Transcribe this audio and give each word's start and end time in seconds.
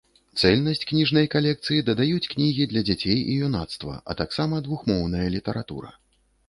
Цэльнасць 0.41 0.87
кніжнай 0.91 1.27
калекцыі 1.35 1.85
дадаюць 1.89 2.29
кнігі 2.33 2.69
для 2.73 2.81
дзяцей 2.89 3.19
і 3.29 3.39
юнацтва, 3.49 3.93
а 4.09 4.21
таксама 4.25 4.65
двухмоўная 4.71 5.27
літаратура. 5.37 5.99